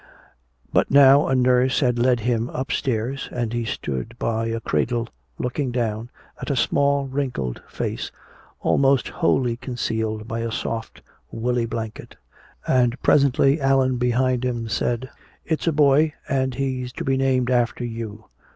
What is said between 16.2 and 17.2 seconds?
and he's to be